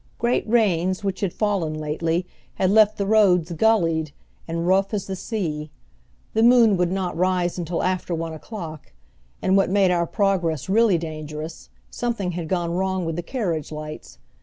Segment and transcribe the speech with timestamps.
[0.17, 4.13] Great rains, which had fallen lately, had left the roads gullied,
[4.47, 5.69] and rough as the sea.
[6.33, 8.93] The moon would not rise until after one o'clock,
[9.43, 14.17] and what made our progress really dangerous, something had gone wrong with the carriage lights.